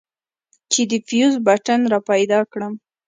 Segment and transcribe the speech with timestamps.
[0.71, 2.73] چې د فيوز بټن راپيدا کړم.